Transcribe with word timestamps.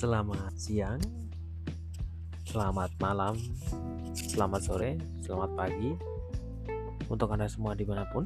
Selamat 0.00 0.56
siang, 0.56 0.96
selamat 2.48 2.88
malam, 3.04 3.36
selamat 4.16 4.60
sore, 4.64 4.96
selamat 5.20 5.52
pagi 5.52 5.92
untuk 7.12 7.28
Anda 7.28 7.44
semua 7.52 7.76
di 7.76 7.84
mana 7.84 8.08
pun. 8.08 8.24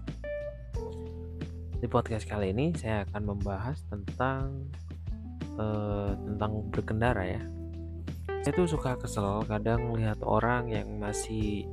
Di 1.74 1.91
podcast 1.91 2.30
kali 2.30 2.55
ini 2.55 2.70
saya 2.79 3.02
akan 3.10 3.23
membahas 3.27 3.82
tentang 3.91 4.70
uh, 5.59 6.14
tentang 6.14 6.62
berkendara 6.70 7.27
ya. 7.27 7.42
Saya 8.46 8.54
tuh 8.54 8.70
suka 8.70 8.95
kesel 8.95 9.43
kadang 9.50 9.91
melihat 9.91 10.22
orang 10.22 10.70
yang 10.70 11.02
masih 11.02 11.66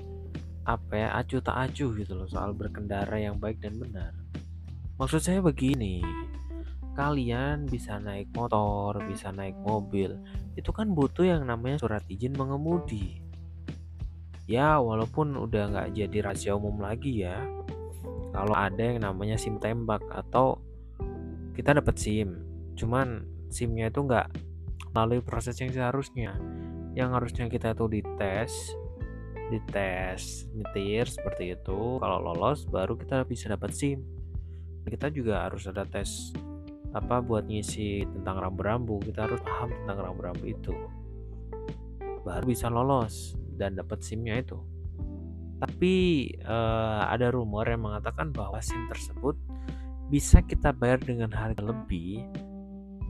apa 0.66 0.98
ya 0.98 1.08
acuh 1.14 1.46
tak 1.46 1.70
acuh 1.70 1.94
gitu 1.94 2.18
loh 2.18 2.26
soal 2.26 2.58
berkendara 2.58 3.22
yang 3.22 3.38
baik 3.38 3.62
dan 3.62 3.78
benar. 3.78 4.18
Maksud 4.98 5.22
saya 5.22 5.46
begini, 5.46 6.02
kalian 6.94 7.68
bisa 7.68 7.98
naik 7.98 8.28
motor, 8.36 9.00
bisa 9.08 9.32
naik 9.32 9.56
mobil, 9.64 10.20
itu 10.60 10.70
kan 10.76 10.92
butuh 10.92 11.24
yang 11.24 11.48
namanya 11.48 11.80
surat 11.80 12.04
izin 12.12 12.36
mengemudi. 12.36 13.24
Ya, 14.52 14.76
walaupun 14.84 15.40
udah 15.40 15.72
nggak 15.72 15.90
jadi 15.96 16.18
rahasia 16.28 16.54
umum 16.60 16.84
lagi 16.84 17.24
ya. 17.24 17.40
Kalau 18.32 18.56
ada 18.56 18.80
yang 18.80 19.04
namanya 19.04 19.40
SIM 19.40 19.60
tembak 19.60 20.04
atau 20.12 20.60
kita 21.56 21.80
dapat 21.80 21.96
SIM, 21.96 22.44
cuman 22.76 23.24
SIM-nya 23.52 23.92
itu 23.92 24.04
nggak 24.04 24.28
melalui 24.92 25.24
proses 25.24 25.56
yang 25.60 25.72
seharusnya. 25.72 26.36
Yang 26.92 27.10
harusnya 27.16 27.46
kita 27.48 27.72
tuh 27.72 27.88
dites, 27.88 28.52
dites 29.52 30.48
nyetir 30.52 31.08
seperti 31.08 31.56
itu. 31.56 32.00
Kalau 32.00 32.20
lolos 32.20 32.68
baru 32.68 33.00
kita 33.00 33.24
bisa 33.24 33.52
dapat 33.52 33.72
SIM. 33.72 34.04
Kita 34.84 35.08
juga 35.14 35.48
harus 35.48 35.68
ada 35.70 35.88
tes 35.88 36.36
apa 36.92 37.24
buat 37.24 37.48
ngisi 37.48 38.04
tentang 38.04 38.44
rambu-rambu 38.44 39.00
kita 39.00 39.28
harus 39.28 39.40
paham 39.44 39.72
tentang 39.84 39.98
rambu-rambu 40.12 40.44
itu. 40.44 40.76
Baru 42.28 42.46
bisa 42.46 42.68
lolos 42.68 43.40
dan 43.56 43.80
dapat 43.80 44.04
SIM-nya 44.04 44.44
itu. 44.44 44.60
Tapi 45.62 45.94
uh, 46.44 47.06
ada 47.08 47.32
rumor 47.32 47.70
yang 47.70 47.86
mengatakan 47.86 48.34
bahwa 48.34 48.60
SIM 48.60 48.90
tersebut 48.90 49.38
bisa 50.12 50.44
kita 50.44 50.76
bayar 50.76 51.00
dengan 51.00 51.32
harga 51.32 51.64
lebih 51.64 52.26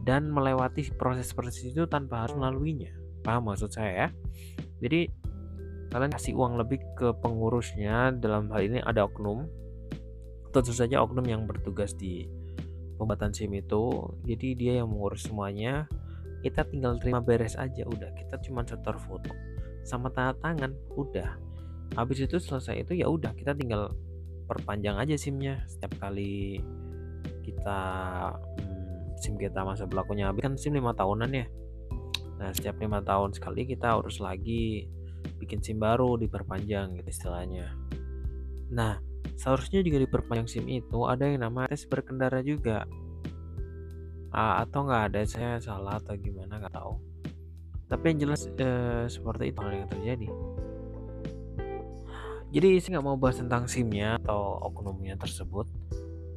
dan 0.05 0.29
melewati 0.29 0.85
proses-proses 0.99 1.73
itu 1.73 1.87
tanpa 1.89 2.27
harus 2.27 2.37
melaluinya. 2.37 2.93
Paham 3.25 3.49
maksud 3.49 3.73
saya 3.73 3.91
ya? 4.05 4.07
Jadi 4.81 5.09
kalian 5.89 6.11
kasih 6.13 6.33
uang 6.37 6.59
lebih 6.61 6.81
ke 6.97 7.13
pengurusnya 7.21 8.13
dalam 8.17 8.49
hal 8.53 8.61
ini 8.61 8.79
ada 8.83 9.05
oknum. 9.05 9.47
Tentu 10.51 10.75
saja 10.75 10.99
oknum 10.99 11.23
yang 11.23 11.47
bertugas 11.47 11.95
di 11.95 12.27
pembuatan 13.01 13.33
SIM 13.33 13.57
itu 13.57 14.13
jadi 14.29 14.47
dia 14.53 14.73
yang 14.85 14.93
mengurus 14.93 15.25
semuanya. 15.25 15.89
Kita 16.45 16.69
tinggal 16.69 17.01
terima 17.01 17.17
beres 17.17 17.57
aja 17.57 17.81
udah. 17.89 18.13
Kita 18.13 18.37
cuma 18.45 18.61
setor 18.61 19.01
foto 19.01 19.33
sama 19.81 20.13
tanda 20.13 20.37
tangan 20.37 20.77
udah. 20.93 21.33
Habis 21.97 22.29
itu 22.29 22.37
selesai 22.37 22.85
itu 22.85 23.01
ya 23.01 23.09
udah 23.09 23.33
kita 23.33 23.57
tinggal 23.57 23.89
perpanjang 24.45 25.01
aja 25.01 25.17
SIM-nya. 25.17 25.65
Setiap 25.65 25.97
kali 25.97 26.61
kita 27.41 27.81
hmm, 28.37 29.17
SIM 29.17 29.41
kita 29.41 29.65
masa 29.65 29.89
berlakunya 29.89 30.29
habis 30.29 30.45
kan 30.45 30.53
SIM 30.53 30.77
lima 30.77 30.93
tahunan 30.93 31.29
ya. 31.33 31.45
Nah 32.37 32.53
setiap 32.53 32.77
lima 32.77 33.01
tahun 33.01 33.33
sekali 33.33 33.65
kita 33.65 33.97
harus 33.97 34.21
lagi 34.21 34.85
bikin 35.41 35.61
SIM 35.61 35.81
baru 35.81 36.21
diperpanjang 36.21 37.01
gitu 37.01 37.09
istilahnya. 37.09 37.73
Nah 38.69 39.01
seharusnya 39.41 39.81
juga 39.81 39.97
diperpanjang 40.05 40.45
SIM 40.45 40.65
itu 40.69 41.09
ada 41.09 41.25
yang 41.25 41.41
nama 41.41 41.65
tes 41.65 41.89
berkendara 41.89 42.45
juga. 42.45 42.85
Ah, 44.29 44.61
atau 44.61 44.85
nggak 44.85 45.03
ada 45.11 45.21
saya 45.25 45.57
salah 45.57 45.97
atau 45.97 46.13
gimana 46.13 46.61
nggak 46.61 46.77
tahu. 46.77 47.01
Tapi 47.89 48.03
yang 48.13 48.29
jelas 48.29 48.45
eh, 48.45 49.09
seperti 49.09 49.49
itu 49.49 49.59
hal 49.65 49.73
yang 49.73 49.89
terjadi. 49.89 50.29
Jadi 52.53 52.69
saya 52.77 52.91
nggak 52.99 53.07
mau 53.09 53.17
bahas 53.17 53.41
tentang 53.41 53.65
SIM-nya 53.65 54.21
atau 54.21 54.61
oknumnya 54.61 55.17
tersebut. 55.17 55.65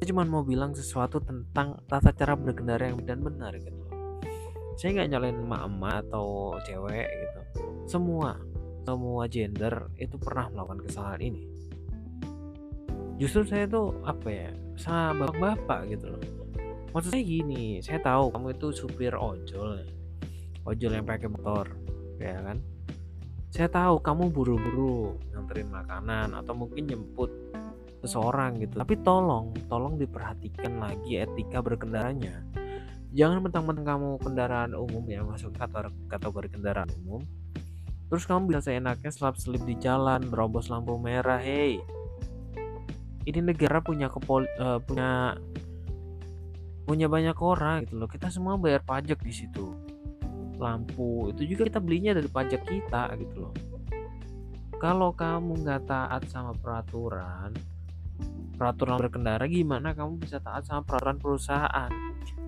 Saya 0.01 0.05
cuma 0.09 0.25
mau 0.25 0.41
bilang 0.41 0.73
sesuatu 0.73 1.21
tentang 1.21 1.77
tata 1.85 2.09
cara 2.09 2.33
berkendara 2.33 2.89
yang 2.89 3.05
dan 3.05 3.21
benar 3.21 3.53
gitu. 3.53 3.85
Saya 4.75 4.91
nggak 4.97 5.07
nyalain 5.13 5.39
emak-emak 5.39 6.09
atau 6.09 6.57
cewek 6.65 7.05
gitu. 7.07 7.39
Semua 7.85 8.35
semua 8.81 9.23
gender 9.29 9.93
itu 9.97 10.17
pernah 10.19 10.51
melakukan 10.51 10.83
kesalahan 10.85 11.21
ini 11.21 11.54
justru 13.15 13.47
saya 13.47 13.65
tuh 13.67 13.95
apa 14.03 14.27
ya 14.27 14.49
sama 14.75 15.27
bapak-bapak 15.27 15.95
gitu 15.95 16.05
loh. 16.11 16.23
Maksud 16.91 17.11
saya 17.11 17.23
gini 17.23 17.79
saya 17.79 17.99
tahu 18.03 18.31
kamu 18.31 18.55
itu 18.55 18.67
supir 18.75 19.15
ojol 19.15 19.83
ojol 20.67 20.91
yang 20.91 21.07
pakai 21.07 21.27
motor 21.31 21.67
ya 22.19 22.39
kan? 22.43 22.59
Saya 23.55 23.71
tahu 23.71 24.03
kamu 24.03 24.35
buru-buru 24.35 25.15
nganterin 25.31 25.71
makanan 25.71 26.35
atau 26.35 26.51
mungkin 26.51 26.91
jemput 26.91 27.31
seseorang 28.03 28.59
gitu. 28.59 28.83
Tapi 28.83 28.99
tolong 28.99 29.55
tolong 29.71 29.95
diperhatikan 29.95 30.83
lagi 30.83 31.23
etika 31.23 31.63
berkendaranya. 31.63 32.43
Jangan 33.15 33.47
mentang-mentang 33.47 33.87
kamu 33.95 34.09
kendaraan 34.19 34.75
umum 34.75 35.03
ya 35.07 35.23
masuk 35.23 35.55
kategori 36.11 36.51
kendaraan 36.51 36.91
umum. 36.99 37.23
Terus 38.11 38.27
kamu 38.27 38.51
bisa 38.51 38.67
seenaknya 38.67 39.07
selap 39.07 39.39
selip 39.39 39.63
di 39.63 39.79
jalan 39.79 40.27
berobos 40.27 40.67
lampu 40.67 40.99
merah 40.99 41.39
hei 41.39 41.79
ini 43.25 43.39
negara 43.41 43.81
punya 43.81 44.07
kepol 44.07 44.45
uh, 44.61 44.77
punya 44.85 45.33
punya 46.85 47.09
banyak 47.09 47.37
orang 47.41 47.89
gitu 47.89 47.97
loh. 47.97 48.09
Kita 48.09 48.29
semua 48.29 48.55
bayar 48.61 48.85
pajak 48.85 49.17
di 49.25 49.33
situ. 49.33 49.73
Lampu 50.61 51.33
itu 51.33 51.57
juga 51.57 51.67
kita 51.67 51.79
belinya 51.81 52.13
dari 52.13 52.29
pajak 52.29 52.61
kita 52.63 53.17
gitu 53.17 53.49
loh. 53.49 53.53
Kalau 54.77 55.11
kamu 55.11 55.65
nggak 55.65 55.89
taat 55.89 56.29
sama 56.29 56.53
peraturan 56.53 57.51
peraturan 58.55 58.95
berkendara 58.95 59.43
gimana 59.51 59.91
kamu 59.91 60.15
bisa 60.15 60.39
taat 60.39 60.63
sama 60.63 60.85
peraturan 60.85 61.19
perusahaan? 61.19 61.91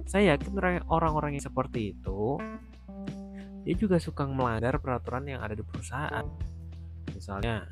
Saya 0.08 0.38
yakin 0.38 0.56
orang-orang 0.88 1.36
yang 1.36 1.44
seperti 1.44 1.92
itu 1.98 2.40
dia 3.68 3.76
juga 3.76 4.00
suka 4.00 4.24
melanggar 4.24 4.80
peraturan 4.80 5.28
yang 5.28 5.44
ada 5.44 5.52
di 5.52 5.66
perusahaan. 5.66 6.24
Misalnya 7.12 7.68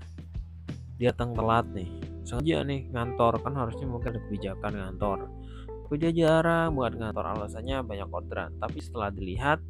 dia 1.00 1.16
datang 1.16 1.32
telat 1.32 1.64
nih 1.72 2.15
sengaja 2.26 2.66
nih 2.66 2.90
ngantor 2.90 3.38
kan 3.40 3.54
harusnya 3.54 3.86
mungkin 3.86 4.18
ada 4.18 4.22
kebijakan 4.26 4.74
ngantor. 4.74 5.20
Kerja 5.86 6.10
jarang 6.10 6.74
buat 6.74 6.98
ngantor 6.98 7.26
alasannya 7.38 7.86
banyak 7.86 8.10
orderan. 8.10 8.52
Tapi 8.58 8.78
setelah 8.82 9.14
dilihat 9.14 9.62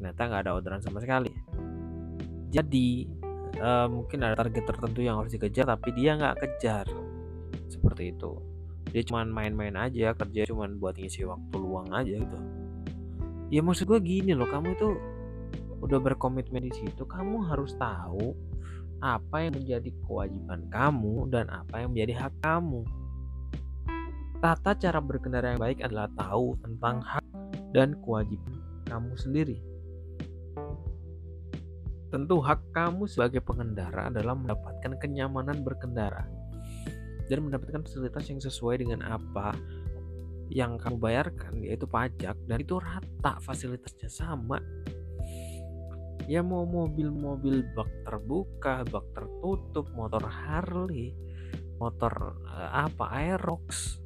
ternyata 0.00 0.20
nggak 0.26 0.42
ada 0.48 0.52
orderan 0.56 0.80
sama 0.80 0.98
sekali. 1.04 1.28
Jadi 2.48 3.04
uh, 3.60 3.86
mungkin 3.92 4.24
ada 4.24 4.34
target 4.40 4.64
tertentu 4.64 5.04
yang 5.04 5.20
harus 5.20 5.36
dikejar 5.36 5.68
tapi 5.68 5.92
dia 5.92 6.16
nggak 6.16 6.36
kejar. 6.40 6.88
Seperti 7.68 8.16
itu. 8.16 8.40
Dia 8.90 9.04
cuma 9.04 9.28
main-main 9.28 9.76
aja 9.76 10.16
kerja 10.16 10.48
cuma 10.48 10.64
buat 10.72 10.96
ngisi 10.96 11.28
waktu 11.28 11.56
luang 11.60 11.92
aja 11.92 12.16
gitu. 12.16 12.38
Ya 13.52 13.60
maksud 13.60 13.86
gue 13.86 14.00
gini 14.00 14.32
loh 14.32 14.48
kamu 14.48 14.72
itu 14.74 14.88
udah 15.84 16.00
berkomitmen 16.00 16.64
di 16.64 16.72
situ 16.72 17.04
kamu 17.04 17.46
harus 17.52 17.76
tahu 17.76 18.32
apa 19.00 19.48
yang 19.48 19.54
menjadi 19.56 19.90
kewajiban 20.04 20.68
kamu 20.72 21.28
dan 21.28 21.46
apa 21.52 21.84
yang 21.84 21.92
menjadi 21.92 22.26
hak 22.26 22.34
kamu. 22.40 22.82
Tata 24.40 24.76
cara 24.76 25.00
berkendara 25.00 25.56
yang 25.56 25.60
baik 25.60 25.80
adalah 25.80 26.08
tahu 26.16 26.56
tentang 26.60 27.00
hak 27.00 27.24
dan 27.72 27.96
kewajiban 28.04 28.60
kamu 28.88 29.12
sendiri. 29.16 29.58
Tentu 32.12 32.38
hak 32.38 32.60
kamu 32.72 33.04
sebagai 33.10 33.42
pengendara 33.42 34.08
adalah 34.08 34.38
mendapatkan 34.38 34.94
kenyamanan 35.02 35.60
berkendara 35.66 36.24
dan 37.26 37.42
mendapatkan 37.42 37.82
fasilitas 37.82 38.24
yang 38.30 38.38
sesuai 38.38 38.86
dengan 38.86 39.02
apa 39.02 39.52
yang 40.46 40.78
kamu 40.78 40.96
bayarkan 41.02 41.58
yaitu 41.58 41.90
pajak 41.90 42.38
dan 42.46 42.58
itu 42.62 42.78
rata 42.78 43.42
fasilitasnya 43.42 44.06
sama 44.06 44.62
ya 46.26 46.42
mau 46.42 46.66
mobil-mobil 46.66 47.62
bak 47.74 47.90
terbuka 48.02 48.82
bak 48.90 49.06
tertutup 49.14 49.86
motor 49.94 50.22
Harley 50.26 51.14
motor 51.78 52.40
uh, 52.50 52.86
apa 52.86 53.04
Aerox 53.14 54.00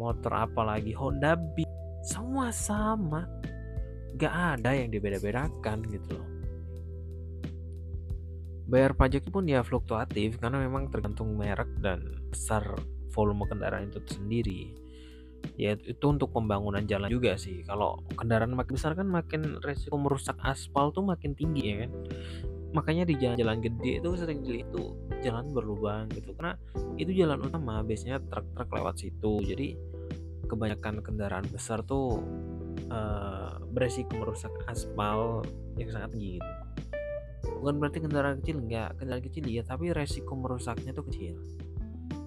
motor 0.00 0.32
apalagi 0.32 0.96
Honda 0.96 1.36
Beat 1.36 1.68
semua 2.00 2.48
sama. 2.48 3.28
Gak 4.16 4.58
ada 4.58 4.72
yang 4.72 4.88
dibeda-bedakan 4.88 5.84
gitu 5.92 6.16
loh. 6.16 6.28
Bayar 8.70 8.94
pajak 8.94 9.26
pun 9.28 9.44
ya 9.50 9.60
fluktuatif 9.66 10.38
karena 10.38 10.62
memang 10.62 10.88
tergantung 10.88 11.34
merek 11.34 11.68
dan 11.82 12.22
besar 12.30 12.62
volume 13.10 13.42
kendaraan 13.50 13.90
itu 13.90 13.98
sendiri 14.06 14.70
ya 15.60 15.76
itu 15.76 16.06
untuk 16.08 16.32
pembangunan 16.32 16.80
jalan 16.88 17.12
juga 17.12 17.36
sih. 17.36 17.60
Kalau 17.68 18.00
kendaraan 18.16 18.56
makin 18.56 18.72
besar 18.80 18.96
kan 18.96 19.04
makin 19.04 19.60
resiko 19.60 20.00
merusak 20.00 20.40
aspal 20.40 20.88
tuh 20.88 21.04
makin 21.04 21.36
tinggi 21.36 21.62
ya 21.68 21.76
kan? 21.84 21.90
Makanya 22.72 23.04
di 23.04 23.20
jalan-jalan 23.20 23.60
gede 23.60 24.00
itu 24.00 24.08
sering 24.16 24.40
itu 24.48 24.96
jalan 25.20 25.52
berlubang 25.52 26.08
gitu. 26.16 26.32
Karena 26.32 26.56
itu 26.96 27.12
jalan 27.12 27.44
utama 27.44 27.84
biasanya 27.84 28.24
truk-truk 28.24 28.72
lewat 28.72 29.04
situ. 29.04 29.32
Jadi 29.44 29.76
kebanyakan 30.48 31.04
kendaraan 31.04 31.46
besar 31.52 31.84
tuh 31.84 32.24
uh, 32.88 33.60
beresiko 33.68 34.16
merusak 34.16 34.50
aspal 34.64 35.44
yang 35.76 35.92
sangat 35.92 36.16
tinggi 36.16 36.40
gitu. 36.40 36.52
Bukan 37.60 37.76
berarti 37.76 38.00
kendaraan 38.00 38.40
kecil 38.40 38.56
enggak 38.64 38.96
kendaraan 38.96 39.24
kecil 39.28 39.44
ya 39.44 39.60
tapi 39.60 39.92
resiko 39.92 40.32
merusaknya 40.32 40.96
itu 40.96 41.04
kecil 41.12 41.36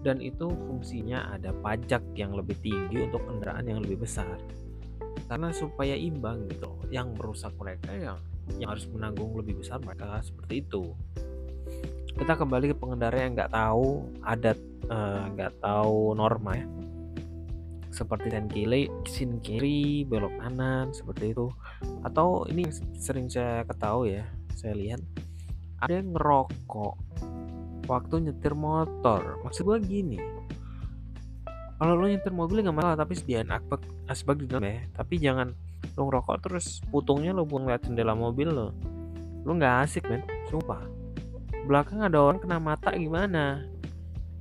dan 0.04 0.20
itu 0.20 0.52
fungsinya 0.52 1.32
ada 1.32 1.56
pajak 1.64 2.04
yang 2.20 2.36
lebih 2.36 2.60
tinggi 2.60 3.08
untuk 3.08 3.24
kendaraan 3.24 3.64
yang 3.64 3.80
lebih 3.80 4.04
besar. 4.04 4.36
Karena 5.32 5.56
supaya 5.56 5.96
imbang 5.96 6.52
gitu 6.52 6.70
yang 6.92 7.16
merusak 7.16 7.56
mereka 7.56 7.96
yang 7.96 8.20
yang 8.60 8.76
harus 8.76 8.84
menanggung 8.92 9.32
lebih 9.40 9.64
besar 9.64 9.80
mereka 9.80 10.20
seperti 10.20 10.68
itu. 10.68 10.92
Kita 12.14 12.36
kembali 12.36 12.76
ke 12.76 12.76
pengendara 12.78 13.18
yang 13.24 13.34
nggak 13.34 13.56
tahu 13.56 14.06
adat 14.22 14.60
eh, 14.92 15.24
nggak 15.34 15.52
uh, 15.56 15.60
tahu 15.64 16.14
norma 16.14 16.60
ya. 16.60 16.68
Seperti 17.94 18.34
sen 18.34 18.50
kiri, 18.50 18.90
sin 19.06 19.38
kiri, 19.40 20.04
belok 20.04 20.34
kanan 20.42 20.92
seperti 20.92 21.32
itu. 21.32 21.48
Atau 22.04 22.50
ini 22.50 22.68
sering 22.98 23.30
saya 23.30 23.64
ketahui 23.70 24.18
ya, 24.20 24.26
saya 24.58 24.74
lihat 24.74 25.02
ada 25.78 26.02
yang 26.02 26.12
ngerokok 26.16 26.96
waktu 27.90 28.30
nyetir 28.30 28.54
motor. 28.54 29.42
Maksud 29.44 29.64
gue 29.68 29.78
gini, 29.84 30.20
kalau 31.78 32.00
lo 32.00 32.06
nyetir 32.08 32.32
mobil 32.32 32.64
nggak 32.64 32.76
masalah 32.76 32.98
tapi 33.00 33.14
sediain 33.18 33.50
asbak 33.52 33.82
asbak 34.08 34.40
di 34.40 34.46
dalam 34.48 34.68
ya. 34.68 34.84
Tapi 34.96 35.14
jangan 35.20 35.48
lo 35.94 36.02
ngerokok 36.10 36.38
terus 36.44 36.80
putungnya 36.90 37.36
lo 37.36 37.44
buang 37.44 37.68
lihat 37.68 37.86
jendela 37.86 38.16
mobil 38.16 38.52
lo. 38.52 38.72
Lo 39.44 39.52
nggak 39.56 39.88
asik 39.88 40.08
men, 40.08 40.24
sumpah. 40.48 40.84
Belakang 41.64 42.04
ada 42.04 42.20
orang 42.20 42.44
kena 42.44 42.60
mata 42.60 42.92
gimana? 42.96 43.64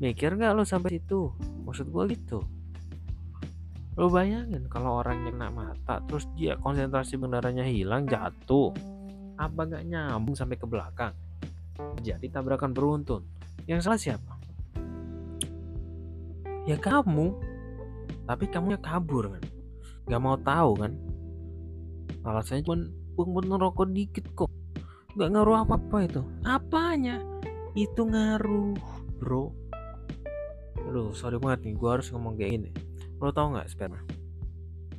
Mikir 0.02 0.34
nggak 0.34 0.54
lo 0.54 0.62
sampai 0.66 0.98
situ? 0.98 1.30
Maksud 1.62 1.90
gue 1.90 2.04
gitu 2.14 2.42
lo 3.92 4.08
bayangin 4.08 4.64
kalau 4.72 5.04
orang 5.04 5.20
yang 5.20 5.36
kena 5.36 5.52
mata 5.52 6.00
terus 6.08 6.24
dia 6.32 6.56
konsentrasi 6.56 7.20
bendaranya 7.20 7.60
hilang 7.68 8.08
jatuh 8.08 8.72
apa 9.36 9.68
gak 9.68 9.84
nyambung 9.84 10.32
sampai 10.32 10.56
ke 10.56 10.64
belakang 10.64 11.12
jadi 12.02 12.26
tabrakan 12.28 12.74
beruntun. 12.76 13.24
Yang 13.64 13.80
salah 13.86 14.00
siapa? 14.00 14.32
Ya 16.68 16.78
kamu. 16.78 17.34
Tapi 18.26 18.44
kamu 18.50 18.78
kabur 18.78 19.34
kan? 19.34 19.44
Gak 20.06 20.22
mau 20.22 20.38
tahu 20.38 20.78
kan? 20.78 20.92
Alasannya 22.22 22.62
cuma 22.62 22.76
pun 23.18 23.44
ngerokok 23.46 23.86
dikit 23.90 24.26
kok. 24.34 24.50
Gak 25.18 25.30
ngaruh 25.34 25.66
apa 25.66 25.74
apa 25.78 25.98
itu. 26.06 26.22
Apanya? 26.46 27.18
Itu 27.74 28.06
ngaruh 28.06 28.78
bro. 29.18 29.50
Aduh 30.90 31.14
sorry 31.14 31.38
banget 31.38 31.70
nih 31.70 31.74
gue 31.78 31.90
harus 31.90 32.10
ngomong 32.10 32.34
kayak 32.38 32.50
gini. 32.58 32.70
Lo 33.22 33.30
tau 33.30 33.54
nggak 33.54 33.70
sperma? 33.70 34.02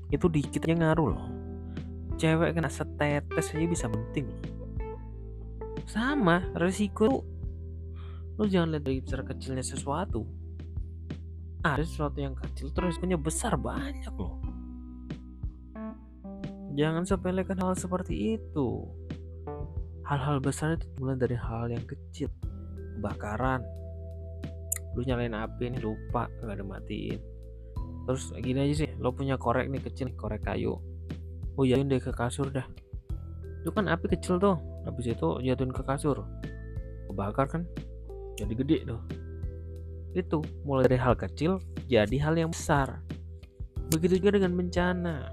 Itu 0.09 0.31
dikitnya 0.31 0.79
ngaruh 0.79 1.07
loh. 1.11 1.25
Cewek 2.15 2.55
kena 2.55 2.69
setetes 2.71 3.51
aja 3.51 3.67
bisa 3.67 3.85
penting 3.89 4.29
loh 4.29 4.52
sama 5.87 6.43
resiko 6.55 7.23
lo 8.33 8.49
jangan 8.49 8.73
lihat 8.73 8.83
dari 8.89 8.99
besar 8.99 9.21
kecilnya 9.21 9.61
sesuatu. 9.61 10.25
Ada 11.63 11.85
sesuatu 11.85 12.17
yang 12.19 12.35
kecil 12.35 12.73
terus 12.73 12.97
punya 12.99 13.15
besar 13.15 13.55
banyak 13.55 14.11
loh. 14.17 14.41
Jangan 16.73 17.05
sepelekan 17.05 17.61
hal 17.61 17.77
seperti 17.77 18.35
itu. 18.35 18.89
Hal-hal 20.03 20.41
besar 20.41 20.75
itu 20.75 20.89
mulai 20.97 21.15
dari 21.15 21.37
hal 21.37 21.69
yang 21.69 21.85
kecil. 21.85 22.27
Kebakaran. 22.97 23.61
Lu 24.97 25.05
nyalain 25.05 25.37
api 25.37 25.69
nih 25.69 25.81
lupa 25.85 26.25
nggak 26.41 26.57
ada 26.57 26.65
matiin. 26.65 27.21
Terus 28.09 28.33
gini 28.41 28.65
aja 28.65 28.83
sih 28.83 28.89
lo 28.97 29.13
punya 29.13 29.37
korek 29.37 29.69
nih 29.69 29.79
kecil 29.79 30.11
korek 30.17 30.43
kayu. 30.43 30.81
Oh 31.53 31.63
jatuhin 31.63 31.87
deh 31.87 32.01
ke 32.01 32.09
kasur 32.09 32.49
dah. 32.49 32.65
Itu 33.61 33.69
kan 33.71 33.87
api 33.87 34.17
kecil 34.17 34.41
tuh 34.41 34.57
habis 34.83 35.05
itu 35.11 35.27
jatuhin 35.43 35.71
ke 35.71 35.83
kasur. 35.83 36.23
Kebakar 37.09 37.47
kan? 37.47 37.63
Jadi 38.39 38.53
gede 38.55 38.77
tuh. 38.87 39.01
Itu 40.13 40.45
mulai 40.63 40.85
dari 40.85 40.99
hal 41.01 41.17
kecil 41.17 41.59
jadi 41.89 42.17
hal 42.21 42.37
yang 42.37 42.51
besar. 42.53 43.01
Begitu 43.89 44.21
juga 44.21 44.39
dengan 44.39 44.53
bencana. 44.55 45.27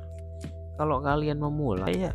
Kalau 0.81 1.05
kalian 1.05 1.38
memulai 1.38 2.08
ya 2.08 2.12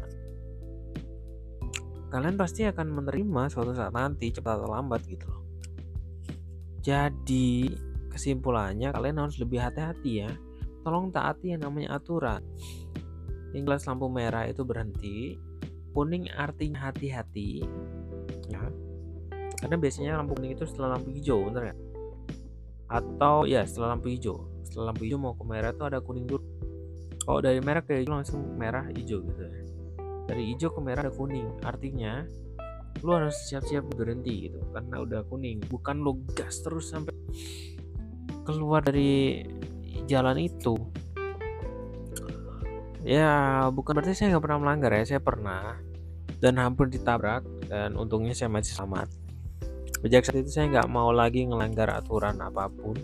kalian 2.16 2.40
pasti 2.40 2.64
akan 2.64 2.96
menerima 2.96 3.52
suatu 3.52 3.76
saat 3.76 3.92
nanti 3.92 4.32
cepat 4.32 4.64
atau 4.64 4.72
lambat 4.72 5.04
gitu 5.04 5.28
loh. 5.28 5.44
Jadi 6.80 7.68
kesimpulannya 8.08 8.96
kalian 8.96 9.20
harus 9.20 9.36
lebih 9.36 9.60
hati-hati 9.60 10.24
ya. 10.24 10.32
Tolong 10.88 11.12
taati 11.12 11.52
yang 11.52 11.68
namanya 11.68 12.00
aturan. 12.00 12.40
Yang 13.52 13.64
jelas 13.68 13.84
lampu 13.92 14.08
merah 14.08 14.48
itu 14.48 14.64
berhenti 14.64 15.36
kuning 15.96 16.28
artinya 16.36 16.92
hati-hati. 16.92 17.64
Ya. 18.52 18.68
Karena 19.64 19.76
biasanya 19.80 20.20
lampu 20.20 20.36
kuning 20.36 20.60
itu 20.60 20.68
setelah 20.68 21.00
lampu 21.00 21.16
hijau 21.16 21.48
bener 21.48 21.72
ya 21.72 21.76
atau 22.86 23.50
ya 23.50 23.66
setelah 23.66 23.98
lampu 23.98 24.14
hijau. 24.14 24.46
Setelah 24.62 24.92
lampu 24.92 25.08
hijau 25.08 25.18
mau 25.18 25.34
ke 25.34 25.42
merah 25.48 25.74
itu 25.74 25.84
ada 25.88 26.04
kuning 26.04 26.28
dulu. 26.30 26.44
Kalau 27.26 27.40
dari 27.42 27.58
merah 27.64 27.82
ke 27.82 27.98
hijau 27.98 28.14
langsung 28.14 28.46
merah 28.60 28.86
hijau 28.94 29.26
gitu. 29.26 29.42
Ya 29.42 29.66
dari 30.26 30.54
hijau 30.54 30.74
ke 30.74 30.82
merah 30.82 31.06
ada 31.06 31.14
kuning. 31.14 31.48
Artinya 31.62 32.26
lu 33.06 33.10
harus 33.14 33.38
siap-siap 33.50 33.86
berhenti 33.94 34.50
gitu. 34.50 34.60
Karena 34.74 35.02
udah 35.02 35.22
kuning. 35.30 35.62
Bukan 35.66 36.02
lu 36.02 36.22
gas 36.34 36.62
terus 36.66 36.90
sampai 36.94 37.14
keluar 38.46 38.86
dari 38.86 39.42
jalan 40.06 40.38
itu 40.38 40.78
ya 43.06 43.70
bukan 43.70 44.02
berarti 44.02 44.18
saya 44.18 44.34
nggak 44.34 44.44
pernah 44.44 44.60
melanggar 44.60 44.92
ya 44.98 45.06
saya 45.06 45.22
pernah. 45.22 45.78
Dan 46.42 46.60
hampir 46.60 46.92
ditabrak 46.92 47.46
dan 47.72 47.96
untungnya 47.96 48.36
saya 48.36 48.52
masih 48.52 48.76
selamat. 48.76 49.08
Sejak 50.04 50.26
saat 50.28 50.38
itu 50.44 50.52
saya 50.52 50.68
nggak 50.68 50.90
mau 50.92 51.14
lagi 51.14 51.46
ngelanggar 51.48 51.88
aturan 51.94 52.42
apa 52.42 52.68
pun. 52.68 52.98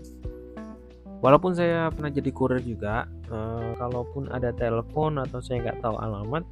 Walaupun 1.21 1.53
saya 1.53 1.93
pernah 1.93 2.09
jadi 2.09 2.33
kurir 2.33 2.61
juga 2.65 3.05
eh, 3.29 3.71
kalaupun 3.77 4.33
ada 4.33 4.49
telepon 4.51 5.21
atau 5.21 5.37
saya 5.37 5.61
nggak 5.69 5.79
tahu 5.85 5.95
alamat 6.01 6.43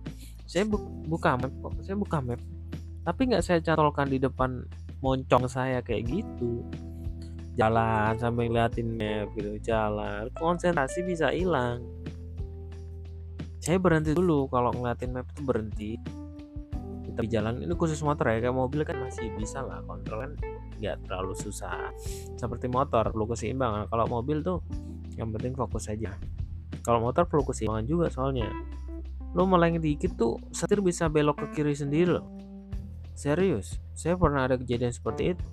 saya 0.50 0.66
bu 0.66 0.81
buka 1.06 1.38
map 1.38 1.54
kok 1.62 1.74
saya 1.86 1.94
buka 1.94 2.18
map. 2.22 2.42
Tapi 3.06 3.22
nggak 3.30 3.46
saya 3.46 3.60
cantolkan 3.62 4.10
di 4.10 4.18
depan 4.18 4.66
moncong 5.01 5.46
saya 5.46 5.81
kayak 5.86 6.10
gitu. 6.10 6.66
Jalan 7.54 8.18
sambil 8.18 8.50
ngeliatin 8.50 8.98
map 8.98 9.30
gitu 9.38 9.60
jalan 9.62 10.31
konsentrasi 10.40 11.06
bisa 11.06 11.30
hilang 11.30 11.84
saya 13.60 13.75
berhenti 13.75 14.16
dulu 14.16 14.48
kalau 14.48 14.72
ngeliatin 14.72 15.12
map 15.12 15.28
itu 15.36 15.42
berhenti. 15.44 15.92
Kita 17.04 17.20
di 17.20 17.30
jalan 17.30 17.60
ini 17.60 17.75
khusus 17.75 18.00
motor 18.00 18.32
ya 18.32 18.39
kayak 18.39 18.56
mobil 18.56 18.88
kan 18.88 18.96
masih 19.04 19.28
bisa 19.36 19.60
lah 19.60 19.84
kontrol 19.84 20.24
kan 20.24 20.32
nggak 20.80 20.96
terlalu 21.04 21.36
susah. 21.36 21.92
Seperti 22.39 22.72
motor 22.72 23.12
perlu 23.12 23.28
keseimbangan. 23.28 23.92
Kalau 23.92 24.06
mobil 24.08 24.39
tuh 24.39 24.63
yang 25.20 25.36
penting 25.36 25.51
fokus 25.51 25.92
saja 25.92 26.16
kalau 26.88 27.04
motor 27.04 27.28
perlu 27.28 27.44
keseimbangan 27.44 27.86
juga 27.86 28.08
soalnya. 28.08 28.48
Lo 29.36 29.46
meleng 29.46 29.78
dikit 29.78 30.16
tuh 30.16 30.39
setir 30.50 30.80
bisa 30.80 31.12
belok 31.12 31.44
ke 31.46 31.62
kiri 31.62 31.75
sendiri 31.75 32.18
loh. 32.18 32.25
Serius 33.13 33.78
saya 33.92 34.16
pernah 34.16 34.48
ada 34.48 34.56
kejadian 34.56 34.96
seperti 34.96 35.36
itu. 35.36 35.46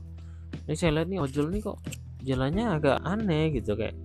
Ini 0.70 0.74
saya 0.78 1.02
lihat 1.02 1.10
nih 1.10 1.18
ojol 1.18 1.50
nih 1.50 1.60
kok 1.66 1.78
jalannya 2.22 2.64
agak 2.70 2.96
aneh 3.02 3.52
gitu 3.58 3.74
kayak 3.74 3.98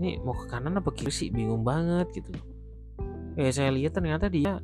ini 0.00 0.16
mau 0.24 0.32
ke 0.32 0.48
kanan 0.48 0.80
apa 0.80 0.88
kiri 0.96 1.12
sih? 1.12 1.28
Bingung 1.28 1.60
banget 1.60 2.08
gitu 2.16 2.32
eh 3.40 3.48
saya 3.48 3.72
lihat 3.72 3.96
ternyata 3.96 4.28
dia 4.28 4.60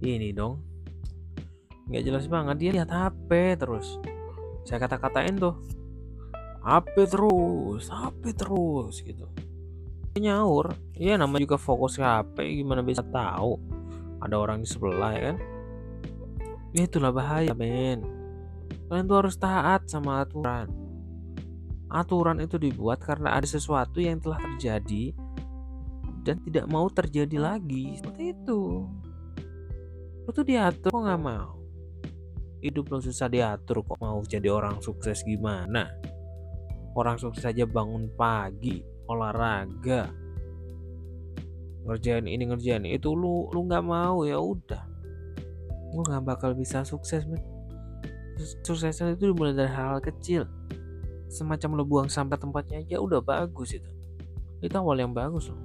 ini 0.00 0.30
dong. 0.30 0.62
Nggak 1.90 2.04
jelas 2.06 2.24
banget 2.30 2.56
dia 2.62 2.70
lihat 2.70 2.90
HP 2.94 3.58
terus. 3.58 3.98
Saya 4.62 4.78
kata-katain 4.78 5.34
tuh 5.34 5.58
HP 6.62 7.10
terus 7.10 7.90
HP 7.90 8.22
terus 8.38 9.02
gitu. 9.02 9.26
Dia 10.14 10.20
nyaur. 10.30 10.70
Iya 10.94 11.18
nama 11.18 11.34
juga 11.42 11.58
fokus 11.58 11.98
ke 11.98 12.06
HP 12.06 12.62
gimana 12.62 12.86
bisa 12.86 13.02
tahu? 13.02 13.58
Ada 14.22 14.36
orang 14.38 14.62
di 14.62 14.68
sebelah 14.70 15.12
ya 15.12 15.22
kan? 15.34 15.36
Ya 16.70 16.86
itulah 16.86 17.10
bahaya 17.10 17.52
men. 17.58 18.06
Kalian 18.86 19.06
tuh 19.10 19.18
harus 19.18 19.34
taat 19.34 19.90
sama 19.90 20.22
aturan. 20.22 20.70
Aturan 21.90 22.38
itu 22.38 22.54
dibuat 22.54 23.02
karena 23.02 23.34
ada 23.34 23.46
sesuatu 23.50 23.98
yang 23.98 24.22
telah 24.22 24.38
terjadi 24.38 25.10
dan 26.22 26.40
tidak 26.44 26.66
mau 26.68 26.86
terjadi 26.88 27.36
lagi. 27.40 27.96
Seperti 27.96 28.36
itu. 28.36 28.86
Lo 30.24 30.30
tuh 30.30 30.44
diatur 30.44 30.90
kok 30.92 31.02
nggak 31.04 31.22
mau. 31.22 31.58
Hidup 32.60 32.92
lo 32.92 32.98
susah 33.00 33.28
diatur 33.28 33.82
kok 33.84 33.98
mau 33.98 34.20
jadi 34.24 34.52
orang 34.52 34.84
sukses 34.84 35.24
gimana? 35.24 35.88
Orang 36.92 37.16
sukses 37.16 37.46
aja 37.46 37.64
bangun 37.64 38.10
pagi, 38.18 38.82
olahraga, 39.08 40.10
ngerjain 41.84 42.28
ini 42.28 42.44
ngerjain 42.44 42.84
itu 42.84 43.08
lu 43.16 43.48
lu 43.50 43.64
nggak 43.64 43.84
mau 43.84 44.22
ya 44.28 44.36
udah 44.36 44.84
lu 45.96 46.04
nggak 46.04 46.22
bakal 46.22 46.52
bisa 46.52 46.84
sukses 46.84 47.24
men 47.24 47.40
kesuksesan 48.36 49.16
itu 49.16 49.32
dimulai 49.32 49.52
dari 49.52 49.68
hal-hal 49.68 50.00
kecil 50.00 50.48
semacam 51.28 51.80
lo 51.80 51.84
buang 51.84 52.08
sampah 52.08 52.36
tempatnya 52.40 52.84
aja 52.84 52.96
udah 53.00 53.20
bagus 53.20 53.76
itu 53.76 53.90
itu 54.60 54.74
awal 54.76 54.96
yang 54.96 55.12
bagus 55.12 55.48
loh 55.48 55.60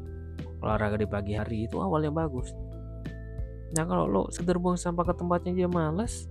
olahraga 0.65 0.98
di 0.98 1.05
pagi 1.05 1.38
hari 1.38 1.69
itu 1.69 1.77
awal 1.77 2.01
yang 2.01 2.17
bagus. 2.17 2.50
Nah 3.77 3.86
kalau 3.86 4.10
lo 4.10 4.24
sekedar 4.34 4.57
buang 4.57 4.81
sampah 4.81 5.05
ke 5.05 5.13
tempatnya 5.13 5.53
aja 5.53 5.69
males 5.69 6.25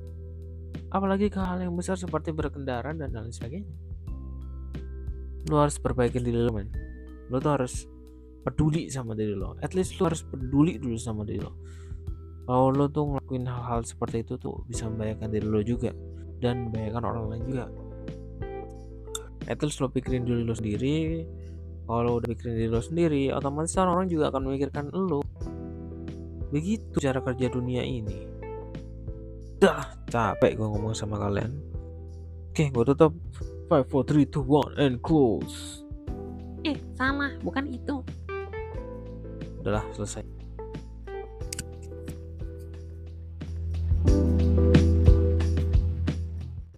apalagi 0.91 1.31
ke 1.31 1.38
hal 1.38 1.62
yang 1.62 1.75
besar 1.75 1.95
seperti 1.95 2.35
berkendara 2.35 2.91
dan 2.91 3.14
lain 3.14 3.31
sebagainya. 3.31 3.71
Lo 5.47 5.62
harus 5.62 5.79
perbaiki 5.79 6.19
diri 6.19 6.41
lo 6.41 6.50
men. 6.50 6.69
Lo 7.31 7.38
tuh 7.38 7.53
harus 7.55 7.87
peduli 8.43 8.91
sama 8.91 9.14
diri 9.14 9.38
lo. 9.38 9.55
At 9.62 9.76
least 9.79 9.99
lo 10.03 10.11
harus 10.11 10.26
peduli 10.26 10.83
dulu 10.83 10.99
sama 10.99 11.23
diri 11.23 11.43
lo. 11.43 11.55
Kalau 12.45 12.69
lo 12.75 12.87
tuh 12.93 13.17
ngelakuin 13.17 13.49
hal-hal 13.49 13.81
seperti 13.87 14.21
itu 14.21 14.37
tuh 14.37 14.64
bisa 14.69 14.85
membahayakan 14.91 15.29
diri 15.33 15.49
lo 15.49 15.61
juga 15.64 15.91
dan 16.43 16.69
membahayakan 16.69 17.03
orang 17.05 17.25
lain 17.33 17.43
juga. 17.49 17.67
At 19.45 19.61
least 19.61 19.81
lo 19.81 19.93
pikirin 19.93 20.25
diri 20.25 20.45
lo 20.45 20.57
sendiri 20.57 21.25
kalau 21.85 22.17
udah 22.17 22.29
pikirin 22.33 22.57
diri 22.57 22.69
lo 22.73 22.81
sendiri 22.81 23.29
otomatis 23.31 23.76
orang-orang 23.76 24.09
juga 24.09 24.33
akan 24.33 24.43
memikirkan 24.49 24.85
lo. 24.93 25.21
Begitu 26.49 26.97
cara 27.03 27.21
kerja 27.21 27.53
dunia 27.53 27.85
ini. 27.85 28.25
Dah 29.61 29.95
capek 30.09 30.57
gue 30.57 30.67
ngomong 30.67 30.97
sama 30.97 31.21
kalian. 31.21 31.53
Oke 32.50 32.73
gue 32.73 32.85
tutup. 32.88 33.12
5, 33.69 33.81
4, 33.88 33.91
3, 33.91 34.29
2, 34.29 34.76
1 34.76 34.85
and 34.85 34.97
close. 35.00 35.83
Eh, 36.64 36.76
salah, 36.97 37.33
bukan 37.41 37.64
itu. 37.69 38.05
udahlah 39.64 39.85
selesai 39.97 40.34